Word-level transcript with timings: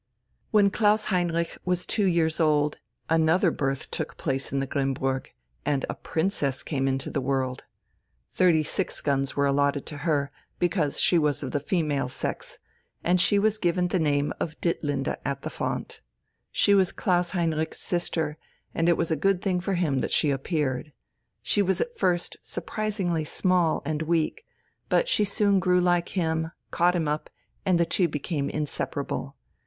When 0.49 0.71
Klaus 0.71 1.05
Heinrich 1.13 1.59
was 1.63 1.85
two 1.85 2.07
years 2.07 2.39
old, 2.39 2.79
another 3.07 3.51
birth 3.51 3.91
took 3.91 4.17
place 4.17 4.51
in 4.51 4.59
the 4.59 4.65
Grimmburg, 4.65 5.27
and 5.63 5.85
a 5.89 5.93
princess 5.93 6.63
came 6.63 6.87
into 6.87 7.11
the 7.11 7.21
world. 7.21 7.65
Thirty 8.31 8.63
six 8.63 8.99
guns 8.99 9.35
were 9.35 9.45
allotted 9.45 9.85
to 9.85 9.97
her, 9.97 10.31
because 10.57 10.99
she 10.99 11.19
was 11.19 11.43
of 11.43 11.51
the 11.51 11.59
female 11.59 12.09
sex, 12.09 12.57
and 13.03 13.21
she 13.21 13.37
was 13.37 13.59
given 13.59 13.89
the 13.89 13.99
name 13.99 14.33
of 14.39 14.59
Ditlinde 14.59 15.17
at 15.23 15.43
the 15.43 15.51
font. 15.51 16.01
She 16.51 16.73
was 16.73 16.91
Klaus 16.91 17.33
Heinrich's 17.37 17.79
sister, 17.81 18.39
and 18.73 18.89
it 18.89 18.97
was 18.97 19.11
a 19.11 19.15
good 19.15 19.39
thing 19.43 19.59
for 19.59 19.75
him 19.75 19.99
that 19.99 20.11
she 20.11 20.31
appeared. 20.31 20.93
She 21.43 21.61
was 21.61 21.79
at 21.79 21.99
first 21.99 22.37
surprisingly 22.41 23.23
small 23.23 23.83
and 23.85 24.01
weak, 24.01 24.47
but 24.89 25.07
she 25.07 25.23
soon 25.25 25.59
grew 25.59 25.79
like 25.79 26.09
him, 26.17 26.51
caught 26.71 26.95
him 26.95 27.07
up, 27.07 27.29
and 27.67 27.79
the 27.79 27.85
two 27.85 28.07
became 28.07 28.49
inseparable. 28.49 29.35